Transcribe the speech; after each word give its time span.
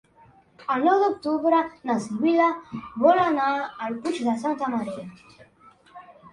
El 0.75 0.87
nou 0.87 1.03
d'octubre 1.03 1.59
na 1.91 1.97
Sibil·la 2.07 2.49
vol 3.05 3.23
anar 3.27 3.53
al 3.61 4.01
Puig 4.09 4.25
de 4.31 4.37
Santa 4.47 4.75
Maria. 4.75 5.09